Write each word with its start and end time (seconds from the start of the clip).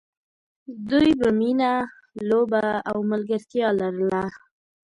دوی 0.89 1.09
به 1.19 1.29
مینه، 1.39 1.73
لوبه 2.29 2.65
او 2.89 2.97
ملګرتیا 3.11 3.67
لرله. 3.79 4.23